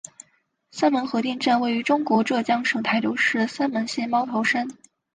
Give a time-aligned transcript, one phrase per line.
[0.71, 4.67] 三门核电站位于中国浙江省台州市三门县猫头山。